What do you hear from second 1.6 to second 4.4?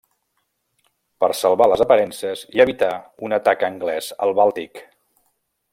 les aparences i evitar un atac anglès al